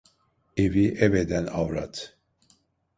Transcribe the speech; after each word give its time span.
Evi 0.63 0.85
ev 1.05 1.13
eden 1.21 1.45
avrat. 1.61 1.95